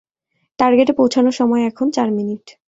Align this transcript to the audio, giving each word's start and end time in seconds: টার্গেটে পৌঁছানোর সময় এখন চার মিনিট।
টার্গেটে 0.59 0.93
পৌঁছানোর 0.93 1.31
সময় 1.31 1.63
এখন 1.65 1.87
চার 1.91 2.09
মিনিট। 2.11 2.43